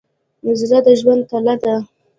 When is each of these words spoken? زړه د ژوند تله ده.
زړه 0.59 0.79
د 0.85 0.87
ژوند 0.99 1.21
تله 1.29 1.55
ده. 1.63 1.75